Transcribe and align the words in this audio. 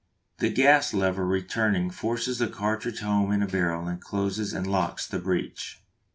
The 0.39 0.49
gas 0.49 0.95
lever 0.95 1.27
returning 1.27 1.91
forces 1.91 2.39
the 2.39 2.47
cartridge 2.47 3.01
home 3.01 3.31
in 3.31 3.41
the 3.41 3.45
barrel 3.45 3.85
and 3.87 4.01
closes 4.01 4.51
and 4.51 4.65
locks 4.65 5.05
the 5.05 5.19
breech. 5.19 5.79